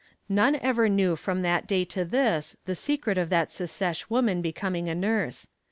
None 0.27 0.55
ever 0.55 0.89
knew 0.89 1.15
from 1.15 1.43
that 1.43 1.67
day 1.67 1.85
to 1.85 2.03
this 2.03 2.55
the 2.65 2.73
secret 2.73 3.19
of 3.19 3.29
that 3.29 3.51
secesh 3.51 4.09
woman 4.09 4.41
becoming 4.41 4.89
a 4.89 4.95
nurse. 4.95 5.45